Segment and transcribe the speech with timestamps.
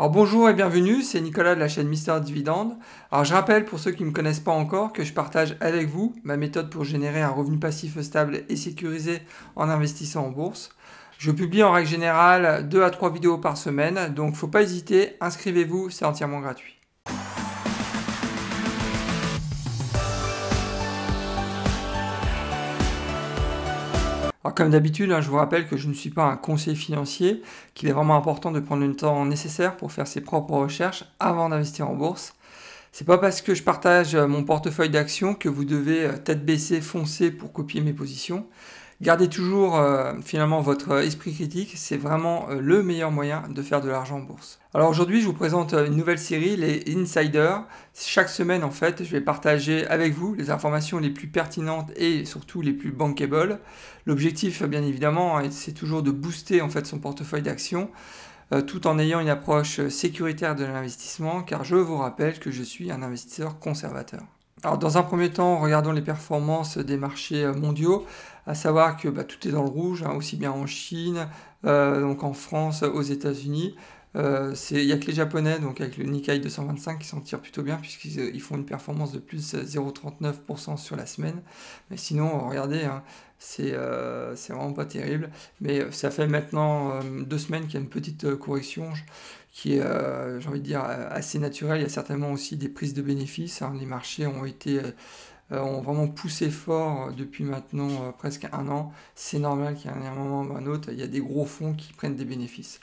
[0.00, 2.76] Alors bonjour et bienvenue, c'est Nicolas de la chaîne Mister Dividende.
[3.10, 5.88] Alors je rappelle pour ceux qui ne me connaissent pas encore que je partage avec
[5.88, 9.22] vous ma méthode pour générer un revenu passif stable et sécurisé
[9.56, 10.70] en investissant en bourse.
[11.18, 15.16] Je publie en règle générale 2 à 3 vidéos par semaine, donc faut pas hésiter,
[15.20, 16.77] inscrivez-vous, c'est entièrement gratuit.
[24.54, 27.42] Comme d'habitude, hein, je vous rappelle que je ne suis pas un conseiller financier,
[27.74, 31.48] qu'il est vraiment important de prendre le temps nécessaire pour faire ses propres recherches avant
[31.48, 32.34] d'investir en bourse.
[32.92, 36.44] C'est pas parce que je partage euh, mon portefeuille d'actions que vous devez euh, tête
[36.44, 38.46] baissée foncer pour copier mes positions.
[39.00, 43.80] Gardez toujours euh, finalement votre esprit critique, c'est vraiment euh, le meilleur moyen de faire
[43.80, 44.58] de l'argent en bourse.
[44.74, 47.62] Alors aujourd'hui, je vous présente euh, une nouvelle série, les Insiders.
[47.94, 52.24] Chaque semaine, en fait, je vais partager avec vous les informations les plus pertinentes et
[52.24, 53.60] surtout les plus bankable.
[54.04, 57.90] L'objectif, bien évidemment, hein, c'est toujours de booster en fait son portefeuille d'actions.
[58.66, 62.90] tout en ayant une approche sécuritaire de l'investissement, car je vous rappelle que je suis
[62.90, 64.22] un investisseur conservateur.
[64.64, 68.04] Alors dans un premier temps, regardons les performances des marchés mondiaux
[68.48, 71.28] à savoir que bah, tout est dans le rouge, hein, aussi bien en Chine,
[71.66, 73.76] euh, donc en France, aux États-Unis.
[74.16, 77.42] Euh, il n'y a que les Japonais, donc avec le Nikkei 225, qui s'en tirent
[77.42, 81.42] plutôt bien, puisqu'ils euh, font une performance de plus 0,39% sur la semaine.
[81.90, 83.02] Mais sinon, regardez, hein,
[83.38, 85.28] c'est vraiment pas terrible.
[85.60, 88.90] Mais ça fait maintenant deux semaines qu'il y a une petite correction
[89.58, 89.82] qui est,
[90.38, 91.80] j'ai envie de dire, assez naturelle.
[91.80, 93.60] Il y a certainement aussi des prises de bénéfices.
[93.60, 93.74] Hein.
[93.80, 94.80] Les marchés ont été
[95.50, 98.92] euh, ont vraiment poussé fort depuis maintenant euh, presque un an.
[99.14, 101.94] C'est normal ait un moment ou un autre, il y a des gros fonds qui
[101.94, 102.80] prennent des bénéfices.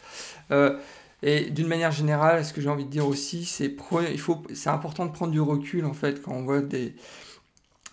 [0.50, 0.80] Euh,
[1.22, 3.76] et d'une manière générale, ce que j'ai envie de dire aussi, c'est
[4.56, 6.96] c'est important de prendre du recul en fait quand on voit des,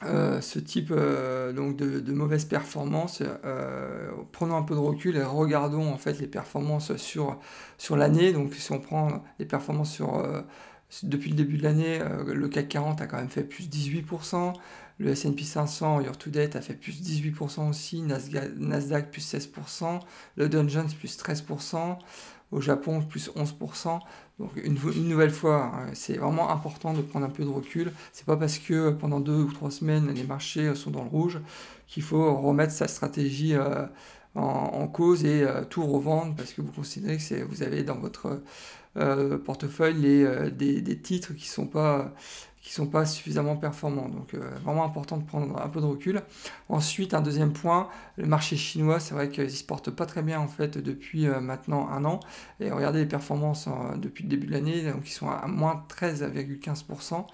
[0.05, 3.23] ce type donc de, de mauvaises performances.
[4.33, 7.39] prenons un peu de recul et regardons en fait les performances sur,
[7.79, 8.33] sur l'année.
[8.33, 10.23] Donc si on prend les performances sur
[11.03, 14.53] depuis le début de l'année, euh, le CAC 40 a quand même fait plus 18%,
[14.99, 20.01] le S&P 500 year to date a fait plus 18% aussi, Nasdaq, plus 16%,
[20.37, 21.99] le Dow Jones plus 13%,
[22.53, 24.01] au Japon plus 11%.
[24.39, 24.77] Donc une,
[25.09, 27.93] nouvelle fois, hein, c'est vraiment important de prendre un peu de recul.
[28.13, 31.41] C'est pas parce que pendant deux ou trois semaines les marchés sont dans le rouge
[31.87, 33.87] qu'il faut remettre sa stratégie euh,
[34.35, 38.43] en, cause et euh, tout revendre parce que vous considérez que vous avez dans votre
[38.97, 42.13] euh, portefeuille euh, des, des, titres qui sont, pas,
[42.63, 44.09] qui sont pas suffisamment performants.
[44.09, 46.23] Donc vraiment important de prendre un peu de recul.
[46.69, 50.23] Ensuite, un deuxième point, le marché chinois, c'est vrai qu'ils ne se portent pas très
[50.23, 52.21] bien en fait depuis maintenant un an.
[52.61, 57.27] Et regardez les performances depuis le début de l'année, donc ils sont à, moins 13,15%.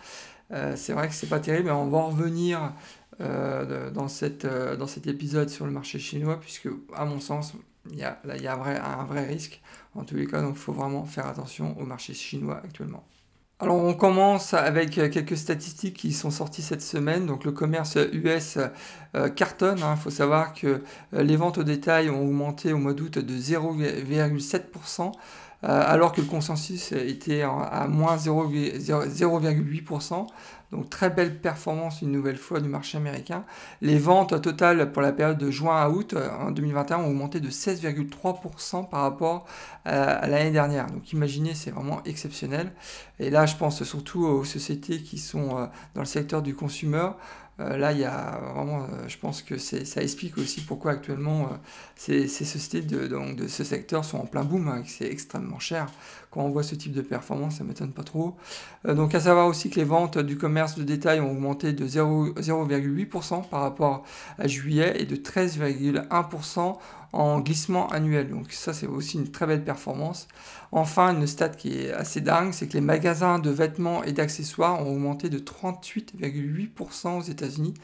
[0.77, 2.73] c'est vrai que c'est pas terrible, mais on va en revenir
[3.21, 7.53] dans, cette, dans cet épisode sur le marché chinois, puisque à mon sens,
[7.91, 9.61] il y a, là, il y a un, vrai, un vrai risque.
[9.95, 13.05] En tous les cas, donc il faut vraiment faire attention au marché chinois actuellement.
[13.61, 17.27] Alors on commence avec quelques statistiques qui sont sorties cette semaine.
[17.27, 18.57] Donc le commerce US
[19.17, 19.83] euh, cartonne.
[19.83, 19.95] Hein.
[19.97, 20.81] Il faut savoir que
[21.15, 25.11] euh, les ventes au détail ont augmenté au mois d'août de 0,7%.
[25.65, 30.27] Euh, alors que le consensus était à moins 0,8%.
[30.71, 33.45] Donc très belle performance une nouvelle fois du marché américain.
[33.81, 37.41] Les ventes totales pour la période de juin à août euh, en 2021 ont augmenté
[37.41, 39.47] de 16,3% par rapport
[39.87, 40.87] à, l'année dernière.
[40.87, 42.71] Donc imaginez, c'est vraiment exceptionnel.
[43.19, 47.09] Et là, je pense surtout aux sociétés qui sont euh, dans le secteur du consumer.
[47.61, 51.51] Euh, là, il y a vraiment, euh, je pense que ça explique aussi pourquoi actuellement
[51.51, 51.57] euh,
[51.97, 55.89] ces, sociétés de, de, ce secteur sont en plein boom, hein, c'est extrêmement cher.
[56.31, 58.37] Quand on voit ce type de performance, ça ne m'étonne pas trop.
[58.85, 63.49] donc, à savoir aussi que les ventes du commerce de détail ont augmenté de 0,8%
[63.49, 64.05] par rapport
[64.39, 66.77] à juillet et de 13,1%
[67.13, 68.31] en glissement annuel.
[68.31, 70.29] Donc ça, c'est aussi une très belle performance.
[70.73, 74.87] Enfin, une stat qui est assez dingue, c'est que les magasins de vêtements et d'accessoires
[74.87, 77.75] ont augmenté de 38,8% aux États-Unis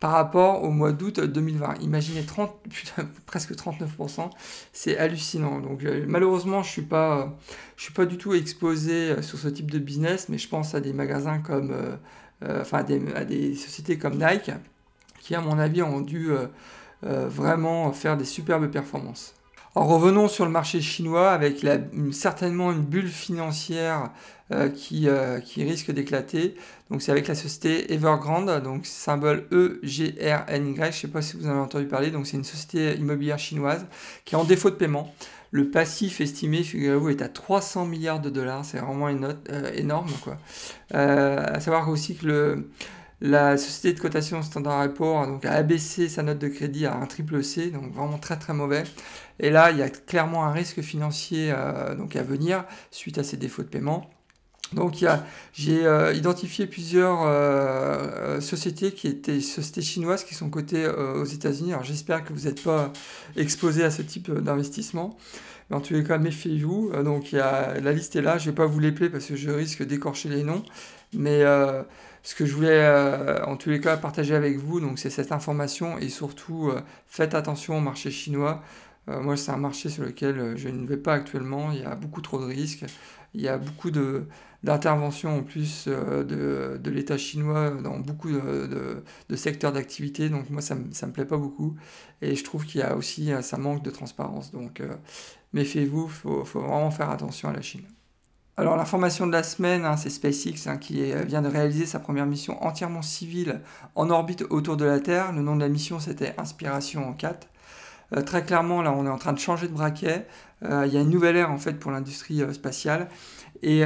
[0.00, 1.80] par rapport au mois d'août 2020.
[1.80, 2.54] Imaginez 30,
[3.26, 4.30] presque 39%,
[4.72, 5.58] c'est hallucinant.
[5.60, 9.70] Donc euh, malheureusement, je suis je suis pas du tout exposé euh, sur ce type
[9.70, 12.84] de business, mais je pense à des magasins comme, euh, enfin
[13.14, 14.52] à des, sociétés comme Nike,
[15.20, 16.30] qui à mon avis ont dû
[17.02, 19.34] vraiment faire des superbes performances.
[19.76, 21.64] Alors revenons sur le marché chinois avec
[22.10, 24.10] certainement une bulle financière
[24.50, 26.56] euh, qui, euh, qui, risque d'éclater.
[26.90, 31.46] Donc c'est avec la société Evergrande, donc symbole E-G-R-N-Y, je ne sais pas si vous
[31.46, 33.84] en avez entendu parler, donc c'est une société immobilière chinoise
[34.24, 35.14] qui est en défaut de paiement.
[35.50, 39.10] Le passif estimé, figurez-vous, est à 300 milliards de dollars, c'est vraiment
[39.74, 40.10] énorme.
[40.22, 40.38] Quoi.
[40.90, 42.70] à savoir aussi que le,
[43.20, 47.06] La société de cotation Standard Poor's donc, a abaissé sa note de crédit à un
[47.06, 48.84] triple C, donc vraiment très très mauvais.
[49.40, 51.52] Et là, il y a clairement un risque financier
[51.96, 54.08] donc à venir suite à ces défauts de paiement.
[54.72, 55.02] Donc
[55.52, 61.24] j'ai euh, identifié plusieurs euh, euh, sociétés qui étaient sociétés chinoises qui sont cotées aux
[61.24, 61.72] États-Unis.
[61.72, 62.92] Alors j'espère que vous n'êtes pas
[63.36, 65.16] exposé à ce type d'investissement.
[65.70, 66.92] Mais en tous les cas, méfiez-vous.
[67.02, 68.38] donc la liste est là.
[68.38, 70.62] Je ne vais pas vous l'épeler parce que je risque d'écorcher les noms.
[71.14, 71.40] Mais
[72.22, 72.86] ce que je voulais
[73.46, 76.72] en tous les cas partager avec vous, c'est cette information et surtout
[77.06, 78.62] faites attention au marché chinois.
[79.06, 81.70] moi, c'est un marché sur lequel je ne vais pas actuellement.
[81.72, 82.84] Il y a beaucoup trop de risques.
[83.34, 83.90] Il y a beaucoup
[84.64, 86.24] d'interventions en plus euh,
[86.78, 89.02] de, l'État chinois dans beaucoup de,
[89.36, 90.28] secteurs d'activité.
[90.28, 91.76] Donc moi, ça ne me, plaît pas beaucoup.
[92.22, 94.50] Et je trouve qu'il y a aussi, euh, ça manque de transparence.
[94.50, 94.94] Donc euh,
[95.52, 97.84] méfiez-vous, il faut, vraiment faire attention à la Chine.
[98.56, 102.26] Alors l'information de la semaine, hein, c'est SpaceX hein, qui vient de réaliser sa première
[102.26, 103.60] mission entièrement civile
[103.94, 105.30] en orbite autour de la Terre.
[105.30, 107.46] Le nom de la mission, c'était Inspiration en 4.
[108.26, 110.26] très clairement, là, on est en train de changer de braquet.
[110.62, 113.08] Il y a une nouvelle ère en fait pour l'industrie spatiale
[113.62, 113.84] et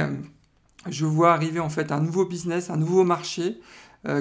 [0.89, 3.59] je vois arriver en fait un nouveau business, un nouveau marché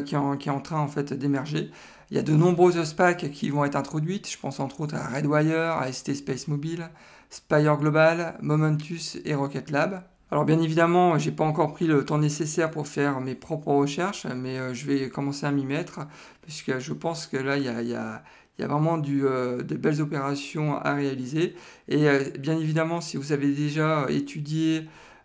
[0.07, 1.71] qui, est en, train en fait d'émerger.
[2.11, 4.31] Il y a de nombreuses SPAC qui vont être introduites.
[4.31, 6.89] Je pense entre autres à Redwire, à ST Space Mobile,
[7.31, 10.05] Spire Global, Momentus et Rocket Lab.
[10.31, 14.27] Alors bien évidemment, j'ai pas encore pris le temps nécessaire pour faire mes propres recherches,
[14.27, 16.07] mais je vais commencer à m'y mettre,
[16.41, 18.23] puisque je pense que là, il y a,
[18.59, 21.55] vraiment euh, de belles opérations à réaliser.
[21.89, 24.83] Et euh, bien évidemment, si vous avez déjà étudié euh,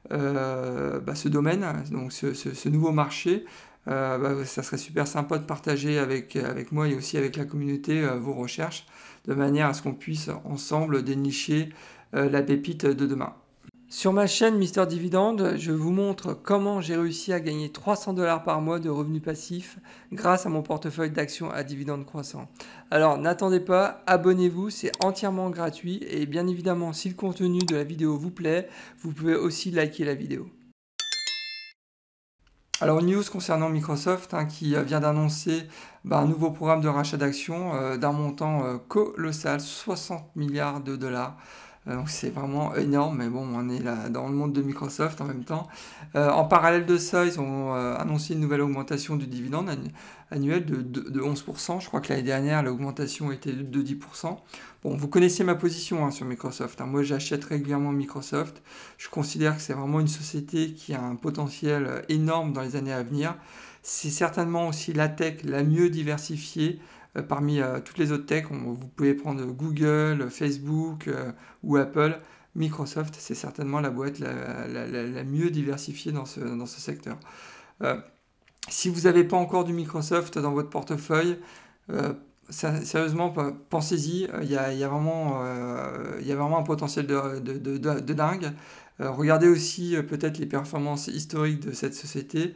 [0.09, 3.45] bah, ce domaine, donc ce, nouveau marché,
[3.85, 8.05] bah, ça serait super sympa de partager avec, avec moi et aussi avec la communauté
[8.19, 8.85] vos recherches,
[9.25, 11.69] de manière à ce qu'on puisse ensemble dénicher
[12.13, 13.33] la pépite de demain.
[13.89, 18.43] Sur ma chaîne Mister Dividende, je vous montre comment j'ai réussi à gagner 300 dollars
[18.43, 19.79] par mois de revenus passifs
[20.11, 22.49] grâce à mon portefeuille d'actions à dividendes croissants.
[22.91, 27.85] Alors n'attendez pas, abonnez-vous, c'est entièrement gratuit et bien évidemment si le contenu de la
[27.85, 28.67] vidéo vous plaît,
[28.99, 30.49] vous pouvez aussi liker la vidéo.
[32.81, 35.63] Alors news concernant Microsoft hein, qui euh, vient d'annoncer
[36.03, 40.97] bah, un nouveau programme de rachat d'actions euh, d'un montant euh, colossal, 60 milliards de
[40.97, 41.37] dollars.
[41.87, 45.21] Euh, donc c'est vraiment énorme, mais bon, on est là dans le monde de Microsoft
[45.21, 45.67] en même temps.
[46.15, 49.69] Euh, en parallèle de ça, ils ont euh, annoncé une nouvelle augmentation du dividende
[50.31, 51.81] annuel de, 11%.
[51.81, 54.37] Je crois que l'année dernière, l'augmentation était de 10%.
[54.83, 56.81] Bon, vous connaissez ma position hein, sur Microsoft.
[56.81, 56.85] Hein.
[56.85, 58.61] Moi, j'achète régulièrement Microsoft.
[58.97, 62.93] Je considère que c'est vraiment une société qui a un potentiel énorme dans les années
[62.93, 63.35] à venir.
[63.81, 66.79] C'est certainement aussi la tech la mieux diversifiée
[67.21, 71.31] parmi euh, toutes les autres techs, vous pouvez prendre Google, Facebook euh,
[71.63, 72.19] ou Apple.
[72.55, 77.19] Microsoft, c'est certainement la boîte la, mieux diversifiée dans ce, secteur.
[78.67, 81.37] si vous n'avez pas encore du Microsoft dans votre portefeuille,
[82.49, 83.31] sérieusement,
[83.69, 84.27] pensez-y.
[84.41, 85.39] Il y, a, vraiment,
[86.57, 88.51] un potentiel de dingue.
[88.97, 92.55] regardez aussi peut-être les performances historiques de cette société.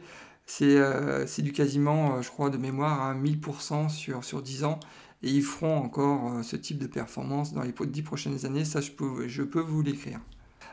[0.60, 4.80] Euh, c'est du quasiment, euh, je crois, de mémoire, à 1000% sur, sur 10 ans.
[5.22, 8.64] Et ils feront encore euh, ce type de performance dans les 10 prochaines années.
[8.64, 10.20] Ça, je peux, je peux vous l'écrire.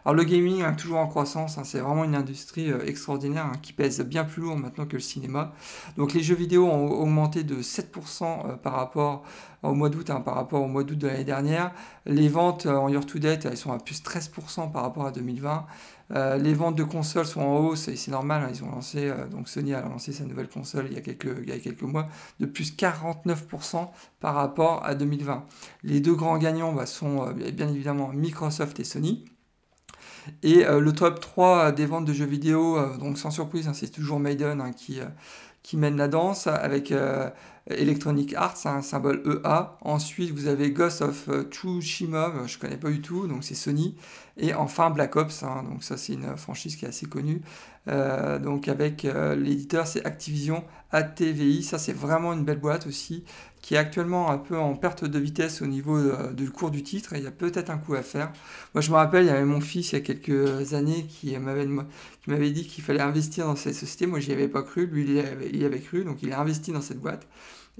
[0.09, 3.73] Alors le gaming, hein, toujours en croissance, hein, c'est vraiment une industrie extraordinaire hein, qui
[3.73, 5.53] pèse bien plus lourd maintenant que le cinéma.
[5.97, 9.23] Donc les jeux vidéo ont augmenté de 7% par rapport
[9.61, 11.73] au mois d'août, par rapport au mois d'août de l'année dernière.
[12.07, 15.67] Les ventes en year to date, elles sont à plus 13% par rapport à 2020.
[16.15, 19.10] Euh, les ventes de consoles sont en hausse et c'est normal, hein, ils ont lancé,
[19.10, 22.07] euh, donc Sony a lancé sa nouvelle console il y a quelques, mois,
[22.39, 25.45] de plus 49% par rapport à 2020.
[25.84, 29.24] Les deux grands gagnants bah, sont euh, bien évidemment Microsoft et Sony.
[30.43, 34.19] Et le top 3 des ventes de jeux vidéo, donc sans surprise, hein, c'est toujours
[34.19, 35.00] Maiden hein, qui,
[35.63, 36.93] qui mène la danse avec
[37.67, 39.77] Electronic Arts, un symbole EA.
[39.81, 43.95] Ensuite, vous avez Ghost of Tsushima, je ne connais pas du tout, donc c'est Sony.
[44.39, 47.41] Et enfin Black Ops, hein, donc ça c'est une franchise qui est assez connue.
[47.88, 53.24] Euh, donc avec euh, l'éditeur c'est Activision ATVI, ça c'est vraiment une belle boîte aussi,
[53.69, 57.13] qui actuellement un peu en perte de vitesse au niveau euh, du cours du titre,
[57.15, 58.33] il y a peut-être un coup à faire.
[58.73, 61.38] Moi je me rappelle, il y avait mon fils il y a quelques années qui
[61.38, 65.61] m'avait dit qu'il fallait investir dans cette société, moi j'y avais pas cru, lui il
[65.61, 67.27] y avait, cru, donc il a investi dans cette boîte.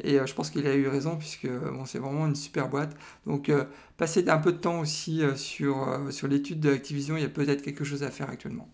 [0.04, 1.48] Et euh, je pense qu'il a eu raison puisque
[1.88, 2.96] c'est vraiment une super boîte.
[3.26, 3.64] Donc euh,
[3.98, 7.64] passer un peu de temps aussi sur, sur l'étude de Activision, il y a peut-être
[7.64, 8.70] quelque chose à faire actuellement.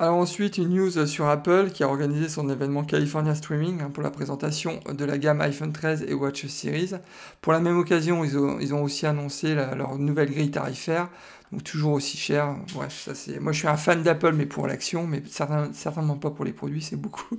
[0.00, 4.04] Alors ensuite, une news sur Apple qui a organisé son événement California Streaming hein, pour
[4.04, 6.92] la présentation de la gamme iPhone 13 et Watch Series.
[7.40, 11.08] Pour la même occasion, ils ont, aussi annoncé leur nouvelle grille tarifaire,
[11.50, 12.54] donc toujours aussi cher.
[12.74, 13.40] Bref, c'est.
[13.40, 16.82] Moi, je suis un fan d'Apple, mais pour l'action, mais certainement pas pour les produits,
[16.82, 17.36] c'est beaucoup,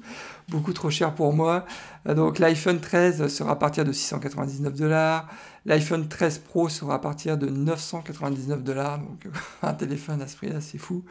[0.49, 1.65] beaucoup trop cher pour moi.
[2.07, 5.29] Euh, donc l'iPhone 13 sera à partir de 699 dollars.
[5.69, 8.97] L'iPhone 13 Pro sera à partir de 999 dollars.
[8.97, 9.27] Donc
[9.61, 11.05] un téléphone à ce prix-là, c'est fou.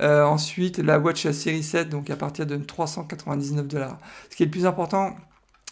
[0.00, 3.98] Euh, ensuite, la Watch Series 7, donc à partir de 399 dollars.
[4.30, 5.14] Ce qui est le plus important,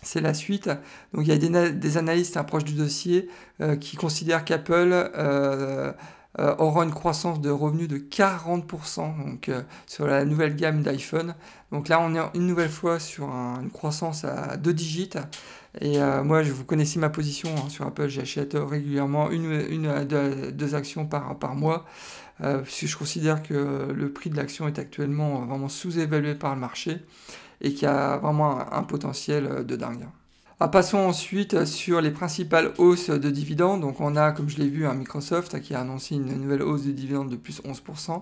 [0.02, 0.68] c'est la suite.
[1.14, 3.30] Donc il y a des, analystes proches du dossier
[3.62, 5.92] euh, qui considèrent qu'Apple euh,
[6.36, 9.50] aura une croissance de revenus de 40% donc,
[9.86, 11.34] sur la nouvelle gamme d'iPhone.
[11.72, 15.10] Donc là, on est une nouvelle fois sur une croissance à deux digits.
[15.80, 20.74] Et moi, je vous connaissez ma position hein, sur Apple, j'achète régulièrement une, une deux,
[20.74, 21.86] actions par, par mois.
[22.42, 26.98] Euh, je considère que le prix de l'action est actuellement vraiment sous-évalué par le marché
[27.60, 30.06] et qu'il y a vraiment un, potentiel de dingue.
[30.62, 33.80] Ah, passons ensuite sur les principales hausses de dividendes.
[33.80, 36.84] Donc on a, comme je l'ai vu, un Microsoft qui a annoncé une nouvelle hausse
[36.84, 38.20] de dividendes de plus 11%.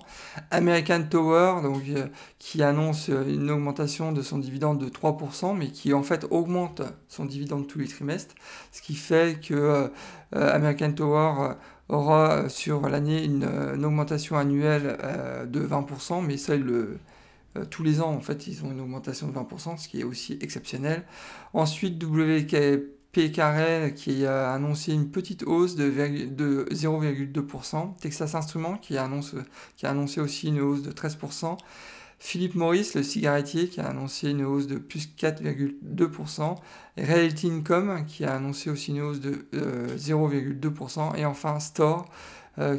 [0.53, 2.07] American Tower, euh,
[2.39, 7.25] qui annonce une augmentation de son dividende de 3%, mais qui en fait augmente son
[7.25, 8.37] dividende tous les trimestres.
[8.71, 9.89] Ce qui fait que euh,
[10.31, 11.57] American Tower
[11.89, 13.45] aura euh, sur l'année une,
[13.85, 16.99] augmentation annuelle euh, de 20%, mais ça, le, euh,
[17.71, 20.39] tous les ans, en fait, ils ont une augmentation de 20%, ce qui est aussi
[20.41, 21.05] exceptionnel.
[21.53, 25.91] Ensuite, WP Carrel qui a annoncé une petite hausse de,
[26.71, 27.97] 0,2%.
[28.01, 29.05] Texas Instruments qui, a
[29.83, 31.57] annoncé aussi une hausse de 13%.
[32.21, 36.57] Philippe Maurice, le cigarettier, qui a annoncé une hausse de plus 4,2%.
[36.97, 39.47] Realty Income, qui a annoncé aussi une hausse de
[39.97, 41.13] 0,2%.
[41.13, 42.09] Euh, Et enfin Store, euh,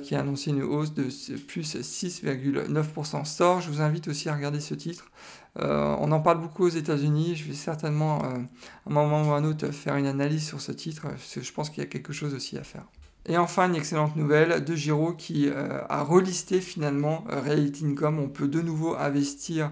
[0.03, 1.07] qui a annoncé une hausse de
[1.37, 3.25] plus 6,9%.
[3.25, 5.09] Store, je vous invite aussi à regarder ce titre.
[5.57, 7.35] Euh, on en parle beaucoup aux États-Unis.
[7.35, 8.47] Je vais certainement, à un
[8.85, 11.69] moment ou à un autre, faire une analyse sur ce titre, parce que je pense
[11.69, 12.85] qu'il y a quelque chose aussi à faire.
[13.25, 18.19] Et enfin, une excellente nouvelle de Giro qui euh, a relisté finalement euh, Reality Income.
[18.19, 19.71] On peut de nouveau investir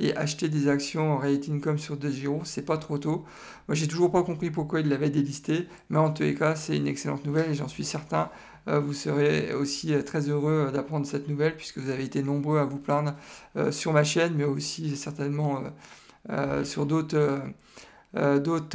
[0.00, 2.42] et acheter des actions Reality Income sur De Giro.
[2.44, 3.24] C'est pas trop tôt.
[3.68, 6.76] Moi, j'ai toujours pas compris pourquoi il l'avait délisté, mais en tous les cas, c'est
[6.76, 8.30] une excellente nouvelle et j'en suis certain.
[8.68, 12.64] Euh, vous serez aussi très heureux d'apprendre cette nouvelle puisque vous avez été nombreux à
[12.64, 13.14] vous plaindre
[13.70, 15.62] sur ma chaîne, mais aussi certainement
[16.64, 17.40] sur d'autres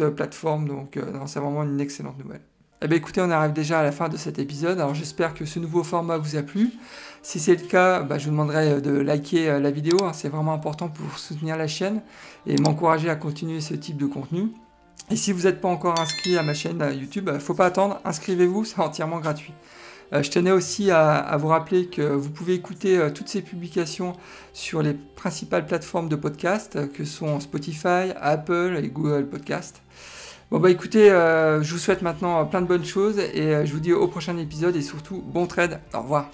[0.09, 0.67] plateformes.
[0.67, 2.41] Donc, c'est vraiment une excellente nouvelle.
[2.85, 4.77] Eh bien écoutez, on arrive déjà à la fin de cet épisode.
[4.77, 6.69] Alors j'espère que ce nouveau format vous a plu.
[7.21, 9.95] Si c'est le cas, bah, je vous demanderai de liker euh, la vidéo.
[10.03, 10.11] Hein.
[10.11, 12.01] C'est vraiment important pour soutenir la chaîne
[12.45, 14.49] et m'encourager à continuer ce type de contenu.
[15.11, 17.65] Et si vous n'êtes pas encore inscrit à ma chaîne euh, YouTube, ne faut pas
[17.65, 19.53] attendre, inscrivez-vous, c'est entièrement gratuit.
[20.13, 24.13] Euh, je tenais aussi à, vous rappeler que vous pouvez écouter toutes ces publications
[24.53, 29.81] sur les principales plateformes de podcast que sont Spotify, Apple et Google Podcast.
[30.53, 33.73] Bon bah écoutez, euh, je vous souhaite maintenant plein de bonnes choses et euh, je
[33.73, 35.79] vous dis au prochain épisode et surtout bon trade.
[35.95, 36.29] Au revoir.